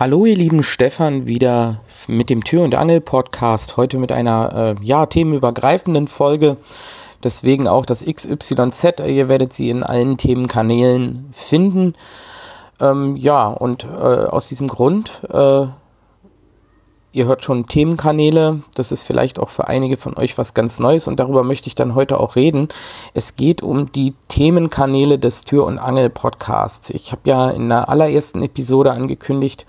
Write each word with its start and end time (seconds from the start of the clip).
Hallo 0.00 0.24
ihr 0.24 0.34
lieben 0.34 0.62
Stefan, 0.62 1.26
wieder 1.26 1.82
mit 2.08 2.30
dem 2.30 2.42
Tür- 2.42 2.64
und 2.64 2.74
Angel-Podcast, 2.74 3.76
heute 3.76 3.98
mit 3.98 4.12
einer 4.12 4.78
äh, 4.80 4.82
ja, 4.82 5.04
themenübergreifenden 5.04 6.08
Folge, 6.08 6.56
deswegen 7.22 7.68
auch 7.68 7.84
das 7.84 8.02
XYZ, 8.02 9.00
ihr 9.06 9.28
werdet 9.28 9.52
sie 9.52 9.68
in 9.68 9.82
allen 9.82 10.16
Themenkanälen 10.16 11.28
finden. 11.32 11.96
Ähm, 12.80 13.14
ja, 13.16 13.48
und 13.48 13.84
äh, 13.84 14.24
aus 14.24 14.48
diesem 14.48 14.68
Grund 14.68 15.20
äh, 15.28 15.66
Ihr 17.12 17.26
hört 17.26 17.42
schon 17.42 17.66
Themenkanäle, 17.66 18.62
das 18.76 18.92
ist 18.92 19.02
vielleicht 19.02 19.40
auch 19.40 19.48
für 19.48 19.66
einige 19.66 19.96
von 19.96 20.16
euch 20.16 20.38
was 20.38 20.54
ganz 20.54 20.78
Neues 20.78 21.08
und 21.08 21.18
darüber 21.18 21.42
möchte 21.42 21.66
ich 21.66 21.74
dann 21.74 21.96
heute 21.96 22.20
auch 22.20 22.36
reden. 22.36 22.68
Es 23.14 23.34
geht 23.34 23.64
um 23.64 23.90
die 23.90 24.14
Themenkanäle 24.28 25.18
des 25.18 25.42
Tür- 25.42 25.66
und 25.66 25.78
Angel-Podcasts. 25.78 26.90
Ich 26.90 27.10
habe 27.10 27.22
ja 27.24 27.50
in 27.50 27.68
der 27.68 27.88
allerersten 27.88 28.42
Episode 28.42 28.92
angekündigt, 28.92 29.66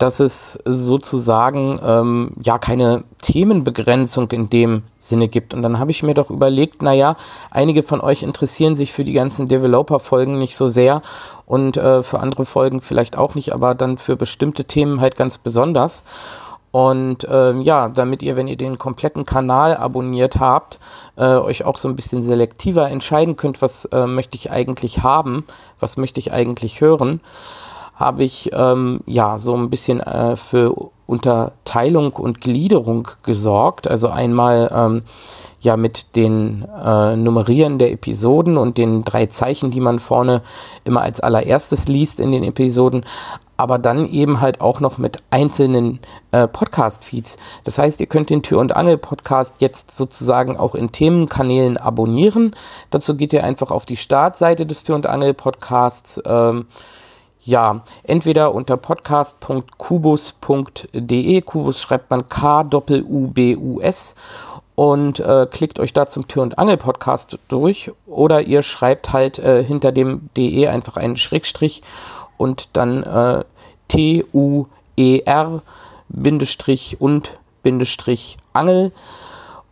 dass 0.00 0.18
es 0.18 0.58
sozusagen 0.64 1.78
ähm, 1.84 2.30
ja 2.42 2.56
keine 2.56 3.04
Themenbegrenzung 3.20 4.30
in 4.30 4.48
dem 4.48 4.84
Sinne 4.98 5.28
gibt. 5.28 5.52
Und 5.52 5.60
dann 5.60 5.78
habe 5.78 5.90
ich 5.90 6.02
mir 6.02 6.14
doch 6.14 6.30
überlegt, 6.30 6.80
naja, 6.80 7.16
einige 7.50 7.82
von 7.82 8.00
euch 8.00 8.22
interessieren 8.22 8.76
sich 8.76 8.94
für 8.94 9.04
die 9.04 9.12
ganzen 9.12 9.46
Developer-Folgen 9.46 10.38
nicht 10.38 10.56
so 10.56 10.68
sehr 10.68 11.02
und 11.44 11.76
äh, 11.76 12.02
für 12.02 12.20
andere 12.20 12.46
Folgen 12.46 12.80
vielleicht 12.80 13.18
auch 13.18 13.34
nicht, 13.34 13.52
aber 13.52 13.74
dann 13.74 13.98
für 13.98 14.16
bestimmte 14.16 14.64
Themen 14.64 15.02
halt 15.02 15.16
ganz 15.16 15.36
besonders. 15.36 16.04
Und 16.72 17.26
ähm, 17.28 17.62
ja, 17.62 17.88
damit 17.88 18.22
ihr, 18.22 18.36
wenn 18.36 18.46
ihr 18.46 18.56
den 18.56 18.78
kompletten 18.78 19.24
Kanal 19.24 19.76
abonniert 19.76 20.38
habt, 20.38 20.78
äh, 21.16 21.24
euch 21.24 21.64
auch 21.64 21.76
so 21.76 21.88
ein 21.88 21.96
bisschen 21.96 22.22
selektiver 22.22 22.88
entscheiden 22.88 23.36
könnt, 23.36 23.60
was 23.60 23.86
äh, 23.86 24.06
möchte 24.06 24.36
ich 24.36 24.50
eigentlich 24.50 25.02
haben, 25.02 25.44
was 25.80 25.96
möchte 25.96 26.20
ich 26.20 26.32
eigentlich 26.32 26.80
hören, 26.80 27.20
habe 28.00 28.24
ich 28.24 28.50
ähm, 28.54 29.00
ja 29.04 29.38
so 29.38 29.54
ein 29.54 29.68
bisschen 29.68 30.00
äh, 30.00 30.34
für 30.34 30.74
Unterteilung 31.04 32.14
und 32.14 32.40
Gliederung 32.40 33.08
gesorgt. 33.22 33.86
Also 33.86 34.08
einmal 34.08 34.70
ähm, 34.74 35.02
ja 35.60 35.76
mit 35.76 36.16
den 36.16 36.64
äh, 36.82 37.14
Nummerieren 37.14 37.78
der 37.78 37.92
Episoden 37.92 38.56
und 38.56 38.78
den 38.78 39.04
drei 39.04 39.26
Zeichen, 39.26 39.70
die 39.70 39.80
man 39.80 39.98
vorne 39.98 40.40
immer 40.84 41.02
als 41.02 41.20
allererstes 41.20 41.88
liest 41.88 42.20
in 42.20 42.32
den 42.32 42.42
Episoden, 42.42 43.04
aber 43.58 43.78
dann 43.78 44.06
eben 44.06 44.40
halt 44.40 44.62
auch 44.62 44.80
noch 44.80 44.96
mit 44.96 45.18
einzelnen 45.28 45.98
äh, 46.30 46.48
Podcast-Feeds. 46.48 47.36
Das 47.64 47.76
heißt, 47.76 48.00
ihr 48.00 48.06
könnt 48.06 48.30
den 48.30 48.42
Tür- 48.42 48.60
und 48.60 48.74
Angel-Podcast 48.74 49.56
jetzt 49.58 49.90
sozusagen 49.90 50.56
auch 50.56 50.74
in 50.74 50.92
Themenkanälen 50.92 51.76
abonnieren. 51.76 52.56
Dazu 52.88 53.14
geht 53.14 53.34
ihr 53.34 53.44
einfach 53.44 53.70
auf 53.70 53.84
die 53.84 53.98
Startseite 53.98 54.64
des 54.64 54.84
Tür- 54.84 54.94
und 54.94 55.06
Angel-Podcasts. 55.06 56.22
Ähm, 56.24 56.64
ja, 57.42 57.82
entweder 58.02 58.54
unter 58.54 58.76
podcast.kubus.de, 58.76 61.40
Kubus 61.40 61.80
schreibt 61.80 62.10
man 62.10 62.28
K-U-B-U-S 62.28 64.14
und 64.74 65.20
äh, 65.20 65.46
klickt 65.50 65.80
euch 65.80 65.92
da 65.92 66.06
zum 66.06 66.28
Tür- 66.28 66.42
und 66.42 66.58
Angel-Podcast 66.58 67.38
durch. 67.48 67.92
Oder 68.06 68.42
ihr 68.42 68.62
schreibt 68.62 69.12
halt 69.12 69.38
äh, 69.38 69.62
hinter 69.62 69.92
dem 69.92 70.30
DE 70.36 70.68
einfach 70.68 70.96
einen 70.96 71.16
Schrägstrich 71.16 71.82
und 72.36 72.70
dann 72.74 73.02
äh, 73.02 73.44
T-U-E-R 73.88 75.62
Bindestrich 76.08 77.00
und 77.00 77.38
Bindestrich 77.62 78.38
Angel. 78.52 78.92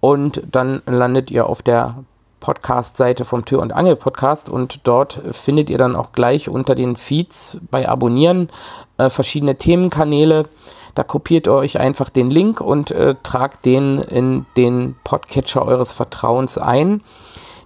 Und 0.00 0.42
dann 0.50 0.82
landet 0.86 1.30
ihr 1.30 1.46
auf 1.46 1.62
der 1.62 2.04
Podcast-Seite 2.42 3.24
vom 3.24 3.44
Tür- 3.44 3.62
und 3.62 3.72
Angel-Podcast 3.72 4.48
und 4.48 4.80
dort 4.82 5.22
findet 5.30 5.70
ihr 5.70 5.78
dann 5.78 5.94
auch 5.94 6.10
gleich 6.10 6.48
unter 6.48 6.74
den 6.74 6.96
Feeds 6.96 7.58
bei 7.70 7.88
Abonnieren 7.88 8.50
äh, 8.98 9.08
verschiedene 9.08 9.56
Themenkanäle. 9.56 10.46
Da 10.96 11.04
kopiert 11.04 11.46
ihr 11.46 11.54
euch 11.54 11.78
einfach 11.78 12.10
den 12.10 12.30
Link 12.30 12.60
und 12.60 12.90
äh, 12.90 13.14
tragt 13.22 13.64
den 13.64 13.98
in 13.98 14.44
den 14.56 14.96
Podcatcher 15.04 15.64
eures 15.64 15.92
Vertrauens 15.92 16.58
ein. 16.58 17.02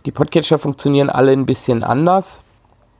Die 0.04 0.12
Podcatcher 0.12 0.58
funktionieren 0.58 1.08
alle 1.08 1.32
ein 1.32 1.46
bisschen 1.46 1.82
anders, 1.82 2.42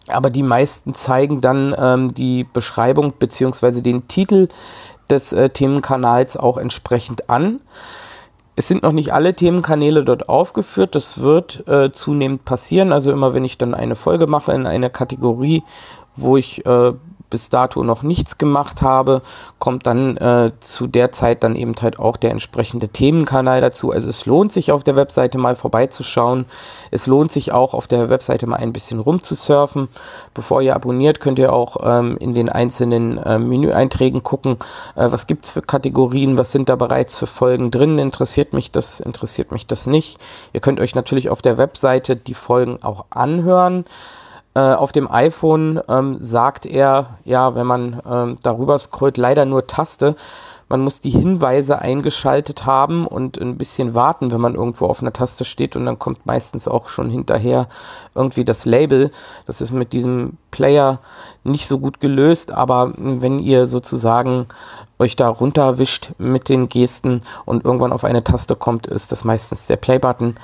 aber 0.09 0.31
die 0.31 0.43
meisten 0.43 0.95
zeigen 0.95 1.43
dann 1.43 1.75
ähm, 1.79 2.15
die 2.15 2.45
Beschreibung 2.45 3.13
bzw. 3.13 3.83
den 3.83 4.09
Titel 4.09 4.49
des 5.11 5.35
äh, 5.35 5.51
Themenkanals 5.51 6.39
auch 6.39 6.57
entsprechend 6.57 7.29
an. 7.29 7.61
Es 8.59 8.69
sind 8.69 8.83
noch 8.83 8.93
nicht 8.93 9.13
alle 9.13 9.35
Themenkanäle 9.35 10.03
dort 10.03 10.31
aufgeführt. 10.31 10.95
Das 10.95 11.21
wird 11.21 11.69
äh, 11.69 11.93
zunehmend 11.93 12.47
passieren. 12.47 12.91
Also 12.91 13.13
immer 13.13 13.35
wenn 13.35 13.45
ich 13.45 13.59
dann 13.59 13.75
eine 13.75 13.97
Folge 13.97 14.27
mache 14.27 14.53
in 14.53 14.67
einer 14.67 14.89
Kategorie, 14.89 15.63
wo 16.17 16.39
ich 16.39 16.65
äh, 16.65 16.93
bis 17.31 17.49
dato 17.49 17.83
noch 17.83 18.03
nichts 18.03 18.39
gemacht 18.39 18.83
habe, 18.83 19.23
kommt 19.59 19.87
dann 19.87 20.17
äh, 20.17 20.53
zu 20.61 20.87
der 20.87 21.13
Zeit 21.13 21.43
dann 21.43 21.57
eben 21.57 21.75
halt 21.81 21.99
auch 21.99 22.17
der 22.17 22.31
entsprechende 22.31 22.89
Themenkanal 22.89 23.61
dazu. 23.61 23.91
Also 23.91 24.09
es 24.09 24.27
lohnt 24.27 24.53
sich 24.53 24.73
auf 24.73 24.85
der 24.85 24.97
Webseite 24.97 25.39
mal 25.39 25.57
vorbeizuschauen. 25.57 26.47
Es 26.91 27.07
lohnt 27.07 27.31
sich 27.33 27.53
auch 27.53 27.75
auf 27.75 27.87
der 27.87 28.11
Webseite 28.11 28.47
mal 28.47 28.57
ein 28.57 28.73
bisschen 28.73 29.01
rumzusurfen. 29.01 29.89
Bevor 30.35 30.63
ihr 30.63 30.75
abonniert, 30.75 31.21
könnt 31.21 31.39
ihr 31.39 31.53
auch 31.53 31.77
ähm, 31.83 32.17
in 32.19 32.35
den 32.35 32.49
einzelnen 32.49 33.19
äh, 33.19 33.39
Menüeinträgen 33.39 34.23
gucken, 34.23 34.59
äh, 34.95 35.11
was 35.11 35.27
gibt 35.27 35.47
es 35.47 35.51
für 35.51 35.63
Kategorien, 35.63 36.39
was 36.39 36.53
sind 36.53 36.69
da 36.69 36.77
bereits 36.77 37.19
für 37.19 37.27
Folgen 37.27 37.71
drin. 37.71 37.99
Interessiert 37.99 38.53
mich 38.53 38.71
das, 38.71 39.01
interessiert 39.01 39.53
mich 39.53 39.67
das 39.67 39.87
nicht. 39.87 40.19
Ihr 40.53 40.61
könnt 40.61 40.81
euch 40.81 40.95
natürlich 40.95 41.31
auf 41.31 41.43
der 41.43 41.59
Webseite 41.59 42.17
die 42.17 42.35
Folgen 42.35 42.83
auch 42.83 43.07
anhören. 43.11 43.85
Äh, 44.57 44.73
auf 44.73 44.91
dem 44.91 45.11
iPhone 45.11 45.83
ähm, 45.87 46.17
sagt 46.19 46.65
er, 46.65 47.19
ja, 47.25 47.55
wenn 47.55 47.67
man 47.67 48.01
ähm, 48.11 48.39
darüber 48.43 48.79
scrollt, 48.79 49.19
leider 49.19 49.45
nur 49.45 49.67
Taste. 49.67 50.17
Man 50.71 50.81
muss 50.81 51.01
die 51.01 51.11
Hinweise 51.11 51.79
eingeschaltet 51.79 52.65
haben 52.65 53.07
und 53.07 53.39
ein 53.39 53.59
bisschen 53.59 53.95
warten, 53.95 54.31
wenn 54.31 54.41
man 54.41 54.55
irgendwo 54.55 54.87
auf 54.87 55.03
einer 55.03 55.13
Taste 55.13 55.45
steht 55.45 55.77
und 55.77 55.85
dann 55.85 55.99
kommt 55.99 56.25
meistens 56.25 56.69
auch 56.69 56.89
schon 56.89 57.11
hinterher 57.11 57.69
irgendwie 58.15 58.47
das 58.47 58.65
Label. 58.65 59.11
Das 59.45 59.61
ist 59.61 59.73
mit 59.73 59.93
diesem 59.93 60.39
Player 60.51 61.01
nicht 61.45 61.69
so 61.69 61.79
gut 61.79 62.01
gelöst, 62.01 62.51
aber 62.51 62.95
wenn 62.97 63.39
ihr 63.39 63.67
sozusagen 63.67 64.47
euch 64.99 65.17
da 65.17 65.29
runterwischt 65.29 66.13
mit 66.17 66.49
den 66.49 66.71
Gesten 66.71 67.21
und 67.45 67.67
irgendwann 67.67 67.93
auf 67.93 68.05
eine 68.05 68.25
Taste 68.25 68.57
kommt, 68.57 68.87
ist 68.87 69.13
das 69.13 69.23
meistens 69.23 69.67
der 69.67 69.77
Play-Button. 69.77 70.37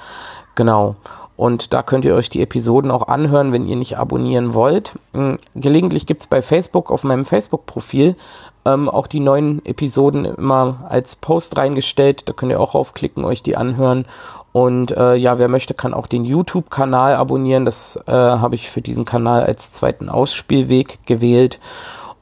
Genau. 0.55 0.97
Und 1.37 1.73
da 1.73 1.83
könnt 1.83 2.05
ihr 2.05 2.15
euch 2.15 2.31
die 2.31 2.43
Episoden 2.43 2.91
auch 2.91 3.09
anhören, 3.09 3.53
wenn 3.53 3.67
ihr 3.67 3.77
nicht 3.77 3.99
abonnieren 3.99 4.55
wollt. 4.55 4.99
Hm, 5.13 5.39
gelegentlich 5.55 6.07
gibt 6.07 6.21
es 6.21 6.27
bei 6.27 6.43
Facebook 6.43 6.91
auf 6.91 7.05
meinem 7.05 7.25
Facebook-Profil 7.25 8.17
ähm, 8.65 8.89
auch 8.89 9.07
die 9.07 9.21
neuen 9.21 9.65
Episoden 9.65 10.25
immer 10.25 10.85
als 10.89 11.17
Post 11.17 11.57
reingestellt. 11.57 12.29
Da 12.29 12.33
könnt 12.33 12.53
ihr 12.53 12.61
auch 12.61 12.75
raufklicken, 12.75 13.25
euch 13.25 13.43
die 13.43 13.57
anhören. 13.57 14.07
Und 14.53 14.91
äh, 14.93 15.15
ja, 15.15 15.39
wer 15.39 15.49
möchte, 15.49 15.75
kann 15.75 15.95
auch 15.95 16.07
den 16.07 16.25
YouTube-Kanal 16.25 17.15
abonnieren. 17.15 17.65
Das 17.65 17.99
äh, 18.07 18.13
habe 18.13 18.55
ich 18.55 18.71
für 18.71 18.83
diesen 18.83 19.05
Kanal 19.05 19.43
als 19.45 19.71
zweiten 19.71 20.09
Ausspielweg 20.09 21.01
gewählt. 21.07 21.59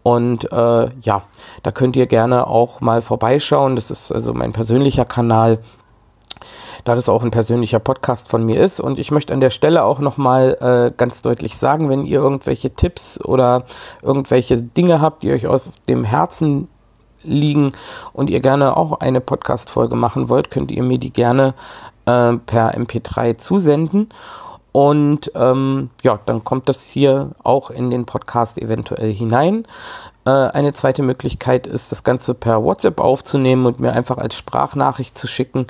Und 0.02 0.50
äh, 0.50 0.88
ja, 1.00 1.22
da 1.62 1.72
könnt 1.72 1.96
ihr 1.96 2.06
gerne 2.06 2.46
auch 2.46 2.80
mal 2.80 3.02
vorbeischauen. 3.02 3.76
Das 3.76 3.90
ist 3.90 4.12
also 4.12 4.32
mein 4.32 4.52
persönlicher 4.52 5.04
Kanal 5.04 5.58
da 6.84 6.94
das 6.94 7.08
auch 7.08 7.22
ein 7.22 7.30
persönlicher 7.30 7.78
Podcast 7.78 8.28
von 8.28 8.44
mir 8.44 8.60
ist. 8.60 8.80
Und 8.80 8.98
ich 8.98 9.10
möchte 9.10 9.32
an 9.32 9.40
der 9.40 9.50
Stelle 9.50 9.84
auch 9.84 9.98
nochmal 9.98 10.56
äh, 10.60 10.96
ganz 10.96 11.22
deutlich 11.22 11.56
sagen, 11.56 11.88
wenn 11.88 12.04
ihr 12.04 12.20
irgendwelche 12.20 12.70
Tipps 12.70 13.20
oder 13.20 13.64
irgendwelche 14.02 14.62
Dinge 14.62 15.00
habt, 15.00 15.22
die 15.22 15.32
euch 15.32 15.46
auf 15.46 15.62
dem 15.88 16.04
Herzen 16.04 16.68
liegen 17.22 17.72
und 18.12 18.30
ihr 18.30 18.40
gerne 18.40 18.76
auch 18.76 19.00
eine 19.00 19.20
Podcast-Folge 19.20 19.96
machen 19.96 20.28
wollt, 20.28 20.50
könnt 20.50 20.70
ihr 20.70 20.82
mir 20.82 20.98
die 20.98 21.12
gerne 21.12 21.54
äh, 22.06 22.34
per 22.34 22.74
MP3 22.74 23.38
zusenden. 23.38 24.08
Und 24.72 25.32
ähm, 25.34 25.90
ja, 26.02 26.20
dann 26.26 26.44
kommt 26.44 26.68
das 26.68 26.84
hier 26.84 27.30
auch 27.42 27.70
in 27.70 27.90
den 27.90 28.06
Podcast 28.06 28.56
eventuell 28.56 29.12
hinein. 29.12 29.66
Äh, 30.24 30.30
eine 30.30 30.72
zweite 30.74 31.02
Möglichkeit 31.02 31.66
ist, 31.66 31.90
das 31.90 32.04
Ganze 32.04 32.34
per 32.34 32.62
WhatsApp 32.62 33.00
aufzunehmen 33.00 33.66
und 33.66 33.80
mir 33.80 33.92
einfach 33.92 34.18
als 34.18 34.36
Sprachnachricht 34.36 35.18
zu 35.18 35.26
schicken 35.26 35.66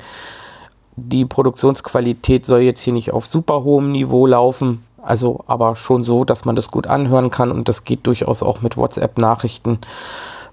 die 0.95 1.25
Produktionsqualität 1.25 2.45
soll 2.45 2.61
jetzt 2.61 2.81
hier 2.81 2.93
nicht 2.93 3.13
auf 3.13 3.25
super 3.25 3.63
hohem 3.63 3.91
Niveau 3.91 4.25
laufen, 4.25 4.83
also 5.01 5.43
aber 5.47 5.75
schon 5.75 6.03
so, 6.03 6.23
dass 6.23 6.45
man 6.45 6.55
das 6.55 6.71
gut 6.71 6.87
anhören 6.87 7.29
kann 7.29 7.51
und 7.51 7.67
das 7.69 7.83
geht 7.83 8.05
durchaus 8.05 8.43
auch 8.43 8.61
mit 8.61 8.77
WhatsApp-Nachrichten. 8.77 9.79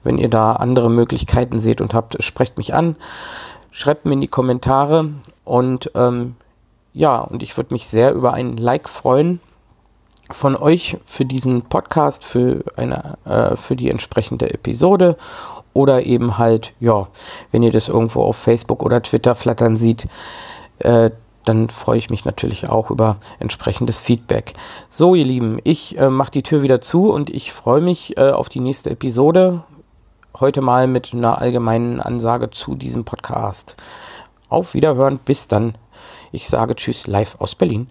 Wenn 0.04 0.18
ihr 0.18 0.28
da 0.28 0.52
andere 0.52 0.90
Möglichkeiten 0.90 1.58
seht 1.58 1.80
und 1.80 1.92
habt, 1.92 2.22
sprecht 2.22 2.56
mich 2.56 2.72
an, 2.72 2.96
schreibt 3.70 4.04
mir 4.04 4.12
in 4.12 4.20
die 4.20 4.28
Kommentare 4.28 5.10
und 5.44 5.90
ähm, 5.94 6.36
ja, 6.92 7.18
und 7.18 7.42
ich 7.42 7.56
würde 7.56 7.74
mich 7.74 7.88
sehr 7.88 8.12
über 8.12 8.32
ein 8.32 8.56
Like 8.56 8.88
freuen 8.88 9.40
von 10.30 10.56
euch 10.56 10.98
für 11.04 11.24
diesen 11.24 11.62
Podcast, 11.62 12.24
für, 12.24 12.64
eine, 12.76 13.18
äh, 13.24 13.56
für 13.56 13.76
die 13.76 13.90
entsprechende 13.90 14.52
Episode 14.52 15.16
oder 15.78 16.04
eben 16.04 16.38
halt, 16.38 16.72
ja, 16.80 17.06
wenn 17.52 17.62
ihr 17.62 17.70
das 17.70 17.88
irgendwo 17.88 18.22
auf 18.24 18.36
Facebook 18.36 18.82
oder 18.82 19.00
Twitter 19.00 19.36
flattern 19.36 19.76
sieht, 19.76 20.08
äh, 20.80 21.10
dann 21.44 21.70
freue 21.70 21.98
ich 21.98 22.10
mich 22.10 22.24
natürlich 22.24 22.68
auch 22.68 22.90
über 22.90 23.18
entsprechendes 23.38 24.00
Feedback. 24.00 24.54
So, 24.90 25.14
ihr 25.14 25.24
Lieben, 25.24 25.60
ich 25.62 25.96
äh, 25.96 26.10
mache 26.10 26.32
die 26.32 26.42
Tür 26.42 26.62
wieder 26.62 26.80
zu 26.80 27.12
und 27.12 27.30
ich 27.30 27.52
freue 27.52 27.80
mich 27.80 28.16
äh, 28.18 28.32
auf 28.32 28.48
die 28.48 28.60
nächste 28.60 28.90
Episode. 28.90 29.62
heute 30.40 30.62
mal 30.62 30.88
mit 30.88 31.14
einer 31.14 31.38
allgemeinen 31.38 32.00
Ansage 32.00 32.50
zu 32.50 32.74
diesem 32.74 33.04
Podcast. 33.04 33.76
Auf 34.48 34.74
Wiederhören, 34.74 35.20
bis 35.24 35.46
dann. 35.46 35.76
Ich 36.32 36.48
sage 36.48 36.74
Tschüss 36.74 37.06
live 37.06 37.36
aus 37.38 37.54
Berlin. 37.54 37.88